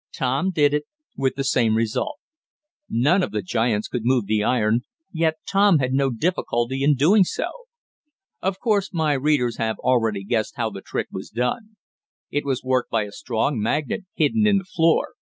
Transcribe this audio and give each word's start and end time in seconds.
Tom 0.17 0.49
did 0.49 0.73
it, 0.73 0.85
with 1.15 1.35
the 1.35 1.43
same 1.43 1.75
result. 1.77 2.17
None 2.89 3.21
of 3.21 3.29
the 3.29 3.43
giants 3.43 3.87
could 3.87 4.03
move 4.03 4.25
the 4.25 4.43
iron, 4.43 4.81
yet 5.13 5.35
Tom 5.47 5.77
had 5.77 5.93
no 5.93 6.09
difficulty 6.09 6.81
in 6.83 6.95
doing 6.95 7.23
so. 7.23 7.45
Of 8.41 8.59
course 8.59 8.91
my 8.91 9.13
readers 9.13 9.57
have 9.57 9.77
already 9.77 10.23
guessed 10.23 10.55
how 10.57 10.71
the 10.71 10.81
trick 10.81 11.09
was 11.11 11.29
done. 11.29 11.75
It 12.31 12.45
was 12.45 12.63
worked 12.63 12.89
by 12.89 13.03
a 13.03 13.11
strong 13.11 13.59
magnet, 13.61 14.05
hidden 14.15 14.47
in 14.47 14.57
the 14.57 14.63
floor. 14.63 15.13